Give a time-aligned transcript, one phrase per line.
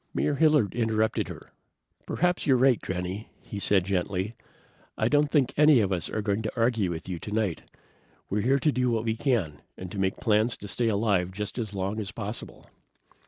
[0.15, 1.51] Mayor Hilliard interrupted her.
[2.07, 4.33] "Perhaps you're right, Granny," he said gently.
[4.97, 7.61] "I don't think any of us are going to argue with you tonight.
[8.27, 11.59] We're here to do what we can, and to make plans to stay alive just
[11.59, 12.65] as long as possible."